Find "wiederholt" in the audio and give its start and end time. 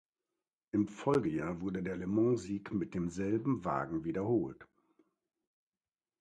4.03-4.67